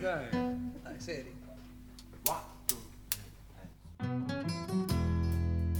Dai, 0.00 0.28
dai 0.82 0.98
seri. 0.98 1.34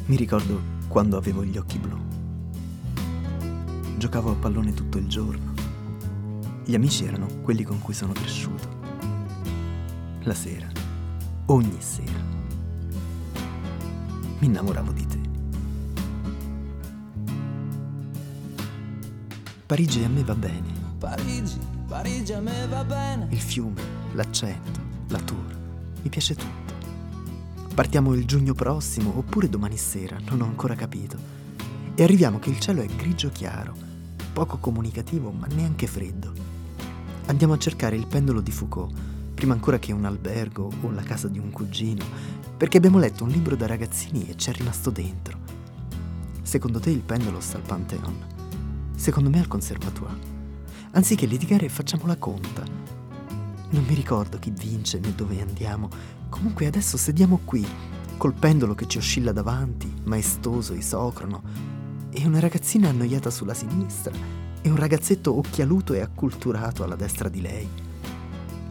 Mi 0.06 0.16
ricordo 0.16 0.60
quando 0.88 1.16
avevo 1.16 1.44
gli 1.44 1.56
occhi 1.56 1.78
blu. 1.78 1.96
Giocavo 3.96 4.32
a 4.32 4.34
pallone 4.34 4.74
tutto 4.74 4.98
il 4.98 5.06
giorno. 5.06 5.54
Gli 6.64 6.74
amici 6.74 7.04
erano 7.04 7.26
quelli 7.42 7.62
con 7.62 7.80
cui 7.80 7.94
sono 7.94 8.12
cresciuto. 8.12 8.68
La 10.22 10.34
sera, 10.34 10.66
ogni 11.46 11.80
sera, 11.80 12.20
mi 14.40 14.46
innamoravo 14.46 14.92
di 14.92 15.06
te. 15.06 15.20
Parigi 19.66 20.02
a 20.02 20.08
me 20.08 20.24
va 20.24 20.34
bene. 20.34 20.77
Parigi, 20.98 21.60
Parigi 21.86 22.32
a 22.32 22.40
me 22.40 22.66
va 22.66 22.82
bene. 22.82 23.28
Il 23.30 23.40
fiume, 23.40 23.80
l'accento, 24.14 24.80
la 25.10 25.20
tour. 25.20 25.56
Mi 26.02 26.08
piace 26.08 26.34
tutto. 26.34 26.74
Partiamo 27.72 28.14
il 28.14 28.24
giugno 28.24 28.52
prossimo 28.52 29.16
oppure 29.16 29.48
domani 29.48 29.76
sera, 29.76 30.18
non 30.28 30.40
ho 30.40 30.44
ancora 30.44 30.74
capito. 30.74 31.16
E 31.94 32.02
arriviamo 32.02 32.40
che 32.40 32.50
il 32.50 32.58
cielo 32.58 32.82
è 32.82 32.86
grigio 32.86 33.30
chiaro, 33.30 33.76
poco 34.32 34.56
comunicativo 34.56 35.30
ma 35.30 35.46
neanche 35.46 35.86
freddo. 35.86 36.32
Andiamo 37.26 37.52
a 37.52 37.58
cercare 37.58 37.94
il 37.94 38.08
pendolo 38.08 38.40
di 38.40 38.50
Foucault, 38.50 38.92
prima 39.34 39.52
ancora 39.52 39.78
che 39.78 39.92
un 39.92 40.04
albergo 40.04 40.68
o 40.80 40.90
la 40.90 41.02
casa 41.02 41.28
di 41.28 41.38
un 41.38 41.52
cugino, 41.52 42.04
perché 42.56 42.78
abbiamo 42.78 42.98
letto 42.98 43.22
un 43.22 43.30
libro 43.30 43.54
da 43.54 43.68
ragazzini 43.68 44.28
e 44.28 44.34
c'è 44.34 44.52
rimasto 44.52 44.90
dentro. 44.90 45.38
Secondo 46.42 46.80
te 46.80 46.90
il 46.90 47.02
pendolo 47.02 47.38
sta 47.38 47.56
al 47.56 47.62
Pantheon? 47.62 48.16
Secondo 48.96 49.30
me 49.30 49.38
al 49.38 49.46
Conservatoire. 49.46 50.37
Anziché 50.98 51.26
litigare 51.26 51.68
facciamo 51.68 52.06
la 52.06 52.16
conta. 52.16 52.64
Non 53.70 53.84
mi 53.84 53.94
ricordo 53.94 54.36
chi 54.40 54.50
vince 54.50 54.98
né 54.98 55.14
dove 55.14 55.40
andiamo. 55.40 55.88
Comunque 56.28 56.66
adesso 56.66 56.96
sediamo 56.96 57.38
qui, 57.44 57.64
col 58.16 58.34
pendolo 58.34 58.74
che 58.74 58.88
ci 58.88 58.98
oscilla 58.98 59.30
davanti, 59.30 59.88
maestoso, 60.06 60.74
isocrono, 60.74 61.40
e 62.10 62.26
una 62.26 62.40
ragazzina 62.40 62.88
annoiata 62.88 63.30
sulla 63.30 63.54
sinistra, 63.54 64.12
e 64.60 64.68
un 64.68 64.74
ragazzetto 64.74 65.38
occhialuto 65.38 65.94
e 65.94 66.00
acculturato 66.00 66.82
alla 66.82 66.96
destra 66.96 67.28
di 67.28 67.42
lei. 67.42 67.68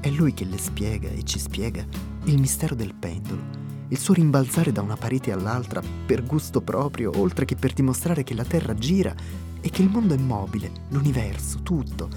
È 0.02 0.09
lui 0.09 0.34
che 0.34 0.44
le 0.44 0.58
spiega 0.58 1.08
e 1.08 1.23
ci 1.23 1.39
spiega 1.39 1.86
il 2.25 2.41
mistero 2.41 2.75
del 2.75 2.94
pendolo, 2.94 3.41
il 3.88 3.97
suo 3.97 4.14
rimbalzare 4.14 4.73
da 4.73 4.81
una 4.81 4.97
parete 4.97 5.31
all'altra 5.31 5.81
per 6.06 6.25
gusto 6.25 6.59
proprio, 6.59 7.17
oltre 7.17 7.45
che 7.45 7.56
per 7.56 7.72
dimostrare 7.72 8.23
che 8.23 8.34
la 8.34 8.44
Terra 8.44 8.73
gira 8.75 9.16
e 9.61 9.69
che 9.69 9.81
il 9.81 9.89
mondo 9.89 10.13
è 10.13 10.17
mobile, 10.17 10.72
l'universo, 10.89 11.61
tutto, 11.61 12.09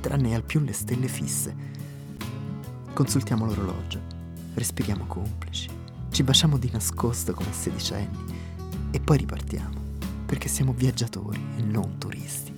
tranne 0.00 0.34
al 0.34 0.44
più 0.44 0.60
le 0.60 0.72
stelle 0.72 1.08
fisse. 1.08 1.54
Consultiamo 2.92 3.46
l'orologio, 3.46 4.00
respiriamo 4.54 5.06
complici, 5.06 5.68
ci 6.10 6.22
baciamo 6.22 6.58
di 6.58 6.70
nascosto 6.70 7.34
come 7.34 7.52
sedicenni 7.52 8.18
e 8.90 9.00
poi 9.00 9.18
ripartiamo, 9.18 9.80
perché 10.26 10.48
siamo 10.48 10.72
viaggiatori 10.72 11.40
e 11.56 11.62
non 11.62 11.98
turisti. 11.98 12.53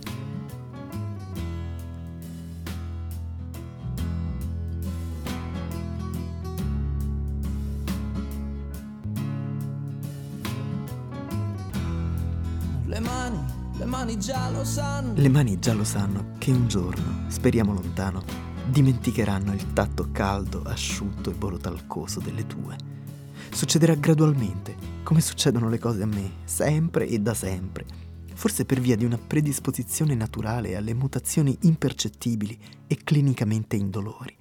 Mani, 13.87 14.19
già 14.19 14.51
lo 14.51 14.65
sanno. 14.65 15.15
Le 15.15 15.29
mani 15.29 15.59
già 15.59 15.73
lo 15.73 15.85
sanno 15.85 16.35
che 16.39 16.51
un 16.51 16.69
giorno, 16.69 17.31
speriamo 17.31 17.73
lontano, 17.73 18.23
dimenticheranno 18.69 19.53
il 19.55 19.73
tatto 19.73 20.11
caldo, 20.13 20.63
asciutto 20.65 21.31
e 21.31 21.35
borotalcoso 21.35 22.21
delle 22.21 22.47
tue. 22.47 22.77
Succederà 23.51 23.95
gradualmente, 23.95 24.77
come 25.03 25.21
succedono 25.21 25.69
le 25.69 25.79
cose 25.79 26.03
a 26.03 26.07
me, 26.07 26.31
sempre 26.45 27.07
e 27.07 27.19
da 27.21 27.33
sempre, 27.33 27.87
forse 28.35 28.65
per 28.65 28.81
via 28.81 28.97
di 28.97 29.05
una 29.05 29.19
predisposizione 29.19 30.15
naturale 30.15 30.77
alle 30.77 30.95
mutazioni 30.95 31.57
impercettibili 31.63 32.59
e 32.87 32.99
clinicamente 33.03 33.77
indolori. 33.77 34.37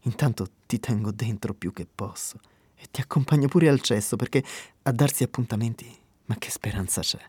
Intanto 0.00 0.48
ti 0.66 0.80
tengo 0.80 1.12
dentro 1.12 1.54
più 1.54 1.72
che 1.72 1.86
posso 1.92 2.40
e 2.74 2.86
ti 2.90 3.00
accompagno 3.00 3.46
pure 3.46 3.68
al 3.68 3.80
cesso 3.80 4.16
perché 4.16 4.42
a 4.82 4.90
darsi 4.90 5.22
appuntamenti, 5.22 5.86
ma 6.26 6.34
che 6.36 6.50
speranza 6.50 7.02
c'è? 7.02 7.20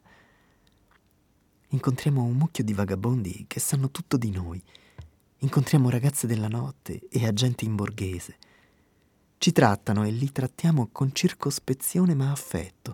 Incontriamo 1.73 2.21
un 2.21 2.37
mucchio 2.37 2.63
di 2.63 2.71
vagabondi 2.71 3.45
che 3.47 3.59
sanno 3.59 3.89
tutto 3.89 4.15
di 4.15 4.29
noi. 4.29 4.61
Incontriamo 5.39 5.89
ragazze 5.89 6.27
della 6.27 6.47
notte 6.47 7.01
e 7.09 7.25
agenti 7.25 7.65
in 7.65 7.75
borghese. 7.75 8.37
Ci 9.39 9.51
trattano 9.51 10.03
e 10.03 10.11
li 10.11 10.31
trattiamo 10.31 10.89
con 10.91 11.13
circospezione 11.13 12.13
ma 12.13 12.31
affetto. 12.31 12.93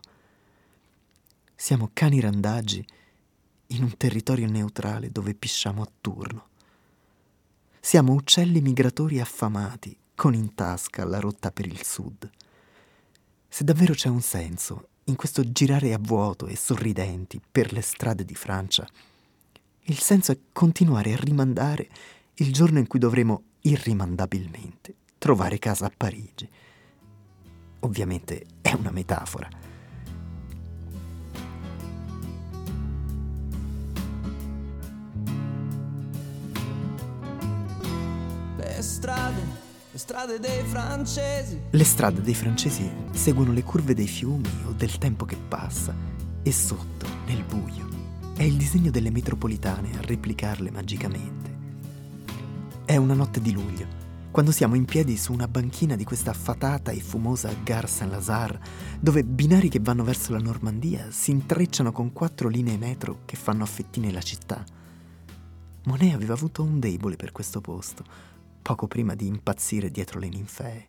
Siamo 1.53 1.89
cani 1.91 2.21
randaggi 2.21 2.83
in 3.67 3.83
un 3.83 3.97
territorio 3.97 4.49
neutrale 4.49 5.11
dove 5.11 5.33
pisciamo 5.33 5.81
a 5.81 5.91
turno. 5.99 6.47
Siamo 7.81 8.13
uccelli 8.13 8.61
migratori 8.61 9.19
affamati 9.19 9.95
con 10.15 10.33
in 10.33 10.55
tasca 10.55 11.03
la 11.03 11.19
rotta 11.19 11.51
per 11.51 11.65
il 11.65 11.83
sud. 11.83 12.29
Se 13.45 13.63
davvero 13.65 13.93
c'è 13.93 14.07
un 14.07 14.21
senso 14.21 14.87
in 15.09 15.15
questo 15.15 15.51
girare 15.51 15.91
a 15.93 15.97
vuoto 15.99 16.45
e 16.45 16.55
sorridenti 16.55 17.41
per 17.51 17.73
le 17.73 17.81
strade 17.81 18.23
di 18.23 18.35
Francia, 18.35 18.87
il 19.83 19.97
senso 19.97 20.31
è 20.31 20.37
continuare 20.53 21.13
a 21.13 21.17
rimandare 21.17 21.89
il 22.35 22.53
giorno 22.53 22.77
in 22.77 22.87
cui 22.87 22.99
dovremo 22.99 23.43
irrimandabilmente 23.61 24.93
trovare 25.17 25.57
casa 25.57 25.87
a 25.87 25.91
Parigi. 25.95 26.47
Ovviamente 27.81 28.45
è 28.61 28.73
una 28.73 28.91
metafora. 28.91 29.49
Le 38.57 38.81
strade, 38.81 39.68
le 39.91 39.97
strade 39.97 40.39
dei 40.39 40.63
francesi. 40.65 41.59
Le 41.71 41.83
strade 41.83 42.21
dei 42.21 42.35
francesi 42.35 42.87
seguono 43.11 43.53
le 43.53 43.63
curve 43.63 43.95
dei 43.95 44.05
fiumi 44.05 44.47
o 44.67 44.71
del 44.73 44.99
tempo 44.99 45.25
che 45.25 45.35
passa 45.35 45.95
e 46.43 46.51
sotto, 46.51 47.07
nel 47.25 47.43
buio, 47.43 47.87
è 48.35 48.43
il 48.43 48.55
disegno 48.55 48.91
delle 48.91 49.09
metropolitane 49.09 49.97
a 49.97 50.01
replicarle 50.01 50.69
magicamente. 50.69 51.57
È 52.85 52.95
una 52.97 53.15
notte 53.15 53.41
di 53.41 53.51
luglio, 53.51 53.87
quando 54.29 54.51
siamo 54.51 54.75
in 54.75 54.85
piedi 54.85 55.17
su 55.17 55.33
una 55.33 55.47
banchina 55.47 55.95
di 55.95 56.03
questa 56.03 56.33
fatata 56.33 56.91
e 56.91 56.99
fumosa 56.99 57.51
Gare 57.63 57.87
Saint-Lazare, 57.87 58.59
dove 58.99 59.23
binari 59.23 59.69
che 59.69 59.79
vanno 59.81 60.03
verso 60.03 60.33
la 60.33 60.39
Normandia 60.39 61.07
si 61.09 61.31
intrecciano 61.31 61.91
con 61.91 62.13
quattro 62.13 62.47
linee 62.47 62.77
metro 62.77 63.21
che 63.25 63.35
fanno 63.35 63.63
a 63.63 63.67
fettine 63.67 64.11
la 64.11 64.21
città. 64.21 64.63
Monet 65.85 66.13
aveva 66.13 66.33
avuto 66.33 66.61
un 66.61 66.79
debole 66.79 67.15
per 67.15 67.31
questo 67.31 67.59
posto, 67.59 68.37
poco 68.61 68.87
prima 68.87 69.15
di 69.15 69.27
impazzire 69.27 69.91
dietro 69.91 70.19
le 70.19 70.29
ninfee. 70.29 70.87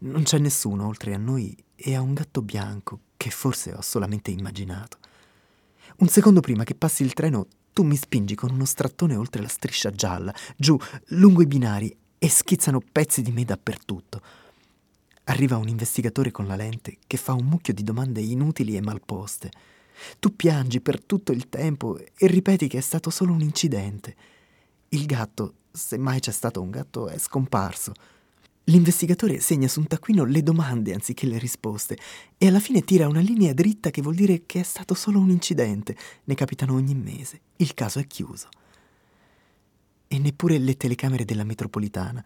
Non 0.00 0.22
c'è 0.22 0.38
nessuno 0.38 0.86
oltre 0.86 1.14
a 1.14 1.18
noi 1.18 1.56
e 1.74 1.94
a 1.94 2.00
un 2.00 2.14
gatto 2.14 2.42
bianco 2.42 3.00
che 3.16 3.30
forse 3.30 3.72
ho 3.72 3.82
solamente 3.82 4.30
immaginato. 4.30 4.98
Un 5.98 6.08
secondo 6.08 6.40
prima 6.40 6.64
che 6.64 6.74
passi 6.74 7.02
il 7.02 7.12
treno, 7.12 7.46
tu 7.72 7.82
mi 7.82 7.96
spingi 7.96 8.34
con 8.34 8.50
uno 8.50 8.64
strattone 8.64 9.16
oltre 9.16 9.42
la 9.42 9.48
striscia 9.48 9.90
gialla, 9.90 10.34
giù, 10.56 10.78
lungo 11.08 11.42
i 11.42 11.46
binari, 11.46 11.96
e 12.18 12.28
schizzano 12.28 12.80
pezzi 12.80 13.22
di 13.22 13.30
me 13.30 13.44
dappertutto. 13.44 14.20
Arriva 15.24 15.56
un 15.56 15.68
investigatore 15.68 16.30
con 16.30 16.46
la 16.46 16.56
lente 16.56 16.98
che 17.06 17.16
fa 17.16 17.32
un 17.32 17.44
mucchio 17.44 17.74
di 17.74 17.84
domande 17.84 18.20
inutili 18.20 18.76
e 18.76 18.80
malposte. 18.80 19.50
Tu 20.18 20.34
piangi 20.34 20.80
per 20.80 21.02
tutto 21.04 21.32
il 21.32 21.48
tempo 21.48 21.98
e 21.98 22.26
ripeti 22.26 22.66
che 22.66 22.78
è 22.78 22.80
stato 22.80 23.10
solo 23.10 23.32
un 23.32 23.40
incidente. 23.40 24.16
Il 24.90 25.06
gatto, 25.06 25.54
se 25.70 25.98
mai 25.98 26.20
c'è 26.20 26.32
stato 26.32 26.60
un 26.60 26.70
gatto, 26.70 27.08
è 27.08 27.18
scomparso. 27.18 27.92
L'investigatore 28.64 29.40
segna 29.40 29.66
su 29.66 29.80
un 29.80 29.86
taccuino 29.86 30.24
le 30.24 30.42
domande 30.42 30.92
anziché 30.92 31.26
le 31.26 31.38
risposte 31.38 31.96
e 32.36 32.46
alla 32.46 32.60
fine 32.60 32.82
tira 32.82 33.08
una 33.08 33.20
linea 33.20 33.54
dritta 33.54 33.88
che 33.90 34.02
vuol 34.02 34.14
dire 34.14 34.42
che 34.44 34.60
è 34.60 34.62
stato 34.62 34.92
solo 34.92 35.18
un 35.18 35.30
incidente. 35.30 35.96
Ne 36.24 36.34
capitano 36.34 36.74
ogni 36.74 36.94
mese. 36.94 37.40
Il 37.56 37.72
caso 37.72 37.98
è 37.98 38.06
chiuso. 38.06 38.48
E 40.06 40.18
neppure 40.18 40.58
le 40.58 40.76
telecamere 40.76 41.24
della 41.24 41.44
metropolitana, 41.44 42.22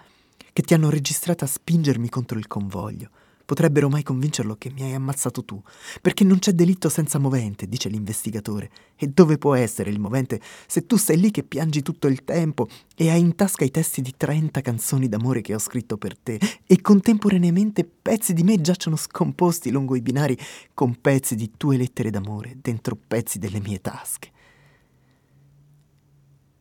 che 0.53 0.63
ti 0.63 0.75
hanno 0.75 0.91
registrata 0.91 1.45
a 1.45 1.49
spingermi 1.49 2.09
contro 2.09 2.39
il 2.39 2.49
convoglio, 2.49 3.11
potrebbero 3.45 3.89
mai 3.89 4.03
convincerlo 4.03 4.57
che 4.57 4.71
mi 4.71 4.83
hai 4.83 4.95
ammazzato 4.95 5.45
tu, 5.45 5.61
perché 6.01 6.25
non 6.25 6.39
c'è 6.39 6.53
delitto 6.53 6.89
senza 6.89 7.19
movente, 7.19 7.69
dice 7.69 7.89
l'investigatore. 7.89 8.71
E 8.97 9.09
dove 9.09 9.39
può 9.39 9.55
essere 9.55 9.91
il 9.91 9.99
movente 9.99 10.41
se 10.67 10.87
tu 10.87 10.97
sei 10.97 11.19
lì 11.19 11.31
che 11.31 11.43
piangi 11.43 11.83
tutto 11.83 12.07
il 12.07 12.25
tempo 12.25 12.69
e 12.97 13.11
hai 13.11 13.21
in 13.21 13.35
tasca 13.35 13.65
i 13.65 13.71
testi 13.71 14.01
di 14.01 14.15
30 14.17 14.61
canzoni 14.61 15.09
d'amore 15.09 15.41
che 15.41 15.55
ho 15.55 15.59
scritto 15.59 15.97
per 15.97 16.17
te 16.17 16.39
e 16.67 16.81
contemporaneamente 16.81 17.85
pezzi 17.85 18.33
di 18.33 18.43
me 18.43 18.61
giacciono 18.61 18.97
scomposti 18.97 19.71
lungo 19.71 19.97
i 19.97 20.03
binari 20.03 20.39
con 20.75 21.01
pezzi 21.01 21.35
di 21.35 21.53
tue 21.57 21.77
lettere 21.77 22.11
d'amore 22.11 22.59
dentro 22.61 22.97
pezzi 22.97 23.39
delle 23.39 23.61
mie 23.61 23.81
tasche. 23.81 24.31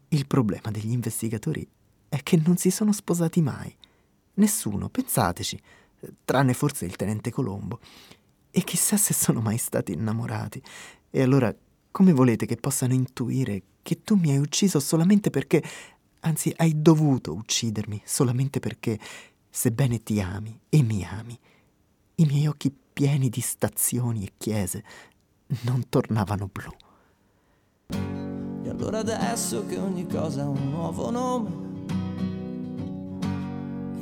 Il 0.10 0.28
problema 0.28 0.72
degli 0.72 0.92
investigatori 0.92 1.66
è 2.10 2.22
che 2.24 2.42
non 2.44 2.58
si 2.58 2.70
sono 2.70 2.92
sposati 2.92 3.42
mai. 3.42 3.74
Nessuno, 4.34 4.90
pensateci, 4.90 5.58
tranne 6.26 6.54
forse 6.54 6.86
il 6.86 6.96
tenente 6.96 7.32
Colombo. 7.32 7.80
E 8.50 8.64
chissà 8.64 8.98
se 8.98 9.14
sono 9.14 9.42
mai 9.42 9.58
stati 9.58 9.94
innamorati. 9.94 10.62
E 11.10 11.22
allora 11.22 11.54
come 11.92 12.14
volete 12.14 12.46
che 12.46 12.56
possano 12.56 12.94
intuire 12.94 13.64
che 13.82 14.02
tu 14.04 14.16
mi 14.16 14.32
hai 14.32 14.38
ucciso 14.38 14.80
solamente 14.80 15.30
perché, 15.30 15.62
anzi 16.22 16.54
hai 16.58 16.82
dovuto 16.82 17.34
uccidermi 17.34 18.02
solamente 18.06 18.60
perché, 18.60 18.98
sebbene 19.50 20.02
ti 20.02 20.22
ami 20.22 20.58
e 20.70 20.82
mi 20.82 21.06
ami, 21.06 21.38
i 22.16 22.26
miei 22.26 22.48
occhi 22.48 22.74
pieni 22.94 23.30
di 23.30 23.42
stazioni 23.42 24.24
e 24.24 24.34
chiese 24.38 24.84
non 25.64 25.90
tornavano 25.90 26.50
blu. 26.52 26.72
E 28.64 28.70
allora 28.70 29.00
adesso 29.00 29.66
che 29.66 29.78
ogni 29.78 30.08
cosa 30.08 30.44
ha 30.44 30.48
un 30.48 30.70
nuovo 30.70 31.10
nome, 31.10 31.71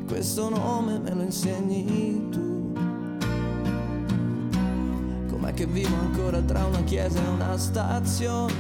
questo 0.10 0.50
nome 0.50 0.98
me 0.98 1.14
lo 1.14 1.22
insegni 1.22 2.30
tu. 2.32 2.74
Com'è 5.30 5.54
che 5.54 5.68
vivo 5.68 5.96
ancora 5.98 6.42
tra 6.42 6.66
una 6.66 6.82
chiesa 6.82 7.24
e 7.24 7.28
una 7.28 7.56
stazione? 7.58 8.54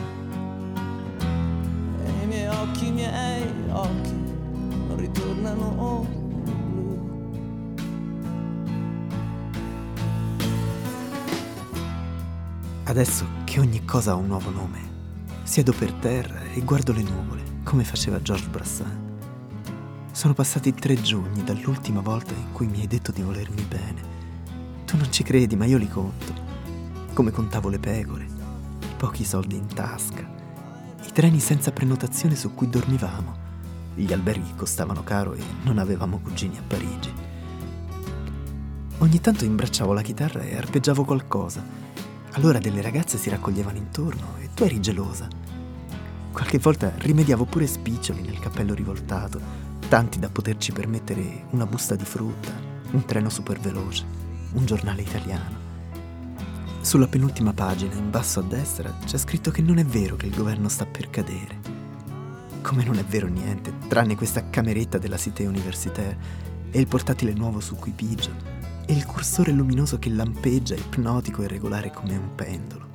E 2.05 2.23
i 2.23 2.27
miei 2.27 2.47
occhi, 2.47 2.87
i 2.87 2.91
miei 2.91 3.47
occhi 3.71 4.13
non 4.87 4.95
ritornano 4.95 6.05
blu. 6.07 6.97
Adesso 12.83 13.25
che 13.45 13.59
ogni 13.59 13.83
cosa 13.85 14.11
ha 14.11 14.15
un 14.15 14.27
nuovo 14.27 14.51
nome, 14.51 14.87
Siedo 15.41 15.73
per 15.73 15.91
terra 15.93 16.43
e 16.53 16.61
guardo 16.61 16.93
le 16.93 17.01
nuvole, 17.01 17.41
come 17.63 17.83
faceva 17.83 18.21
Georges 18.21 18.49
Brassens. 18.49 19.08
Sono 20.19 20.33
passati 20.33 20.73
tre 20.73 20.99
giorni 20.99 21.45
dall'ultima 21.45 22.01
volta 22.01 22.33
in 22.33 22.51
cui 22.51 22.67
mi 22.67 22.81
hai 22.81 22.87
detto 22.87 23.13
di 23.13 23.21
volermi 23.21 23.61
bene. 23.61 24.01
Tu 24.83 24.97
non 24.97 25.09
ci 25.13 25.23
credi, 25.23 25.55
ma 25.55 25.63
io 25.63 25.77
li 25.77 25.87
conto. 25.87 26.33
Come 27.13 27.31
contavo 27.31 27.69
le 27.69 27.79
pecore, 27.79 28.25
i 28.25 28.95
pochi 28.97 29.23
soldi 29.23 29.55
in 29.55 29.67
tasca, 29.67 30.29
i 31.07 31.11
treni 31.13 31.39
senza 31.39 31.71
prenotazione 31.71 32.35
su 32.35 32.53
cui 32.53 32.67
dormivamo, 32.67 33.33
gli 33.95 34.11
alberghi 34.11 34.55
costavano 34.57 35.05
caro 35.05 35.35
e 35.35 35.41
non 35.63 35.77
avevamo 35.77 36.19
cugini 36.19 36.57
a 36.57 36.63
Parigi. 36.67 37.13
Ogni 38.97 39.21
tanto 39.21 39.45
imbracciavo 39.45 39.93
la 39.93 40.01
chitarra 40.01 40.41
e 40.41 40.57
arpeggiavo 40.57 41.05
qualcosa. 41.05 41.63
Allora 42.31 42.59
delle 42.59 42.81
ragazze 42.81 43.17
si 43.17 43.29
raccoglievano 43.29 43.77
intorno 43.77 44.35
e 44.41 44.49
tu 44.53 44.65
eri 44.65 44.81
gelosa. 44.81 45.29
Qualche 46.33 46.59
volta 46.59 46.91
rimediavo 46.97 47.45
pure 47.45 47.67
spiccioli 47.67 48.21
nel 48.21 48.39
cappello 48.39 48.73
rivoltato, 48.73 49.68
tanti 49.89 50.19
da 50.19 50.29
poterci 50.29 50.71
permettere 50.71 51.45
una 51.49 51.65
busta 51.65 51.95
di 51.95 52.05
frutta, 52.05 52.51
un 52.91 53.05
treno 53.05 53.27
super 53.27 53.59
veloce, 53.59 54.05
un 54.53 54.63
giornale 54.63 55.01
italiano. 55.01 55.57
Sulla 56.81 57.07
penultima 57.07 57.53
pagina, 57.53 57.95
in 57.95 58.11
basso 58.11 58.39
a 58.39 58.43
destra, 58.43 58.95
c'è 59.03 59.17
scritto 59.17 59.49
che 59.49 59.63
non 59.63 59.79
è 59.79 59.83
vero 59.83 60.15
che 60.15 60.27
il 60.27 60.35
governo 60.35 60.69
sta 60.69 60.85
per 60.85 61.09
cadere. 61.09 61.59
Come 62.61 62.83
non 62.83 62.99
è 62.99 63.03
vero 63.03 63.25
niente, 63.25 63.73
tranne 63.87 64.15
questa 64.15 64.51
cameretta 64.51 64.99
della 64.99 65.17
Cité 65.17 65.47
Universitaire 65.47 66.17
e 66.69 66.79
il 66.79 66.87
portatile 66.87 67.33
nuovo 67.33 67.59
su 67.59 67.75
cui 67.75 67.91
pigio 67.91 68.29
e 68.85 68.93
il 68.93 69.07
cursore 69.07 69.51
luminoso 69.51 69.97
che 69.97 70.11
lampeggia 70.11 70.75
ipnotico 70.75 71.41
e 71.41 71.47
regolare 71.47 71.89
come 71.91 72.15
un 72.15 72.35
pendolo. 72.35 72.87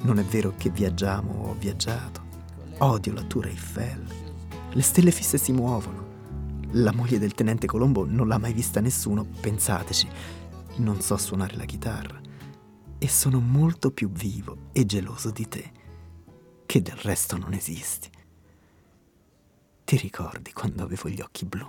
Non 0.00 0.18
è 0.18 0.24
vero 0.24 0.54
che 0.56 0.70
viaggiamo 0.70 1.34
o 1.34 1.50
ho 1.50 1.56
viaggiato. 1.56 2.20
Odio 2.78 3.12
la 3.12 3.22
Tour 3.22 3.46
Eiffel. 3.46 4.27
Le 4.78 4.84
stelle 4.84 5.10
fisse 5.10 5.38
si 5.38 5.50
muovono. 5.50 6.06
La 6.74 6.92
moglie 6.92 7.18
del 7.18 7.34
tenente 7.34 7.66
Colombo 7.66 8.06
non 8.06 8.28
l'ha 8.28 8.38
mai 8.38 8.52
vista 8.52 8.80
nessuno, 8.80 9.24
pensateci. 9.24 10.08
Non 10.76 11.00
so 11.00 11.16
suonare 11.16 11.56
la 11.56 11.64
chitarra. 11.64 12.20
E 12.96 13.08
sono 13.08 13.40
molto 13.40 13.90
più 13.90 14.08
vivo 14.08 14.68
e 14.70 14.86
geloso 14.86 15.32
di 15.32 15.48
te, 15.48 15.72
che 16.64 16.80
del 16.80 16.94
resto 16.94 17.36
non 17.36 17.54
esisti. 17.54 18.08
Ti 19.82 19.96
ricordi 19.96 20.52
quando 20.52 20.84
avevo 20.84 21.08
gli 21.08 21.20
occhi 21.22 21.44
blu? 21.44 21.66